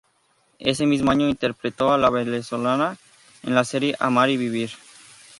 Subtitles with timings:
[0.57, 2.97] Ese mismo año interpretó a La Venezolana
[3.43, 4.71] en la serie "Amar y vivir".